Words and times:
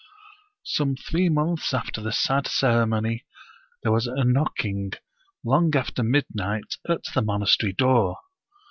Some 0.65 0.95
three 0.95 1.29
months 1.29 1.75
after 1.75 2.01
the 2.01 2.11
sad 2.11 2.47
ceremony 2.47 3.23
there 3.83 3.91
was 3.91 4.07
a 4.07 4.23
knocking, 4.23 4.93
long 5.45 5.69
after 5.75 6.01
midnight, 6.01 6.77
at 6.89 7.01
the 7.13 7.21
monastery 7.21 7.71
door. 7.73 8.17